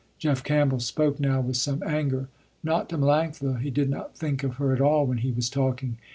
[0.17, 2.27] Jeff Campbell spoke now with some anger.
[2.63, 5.99] Not to Melanctha, he did not think of her at all when he was talking.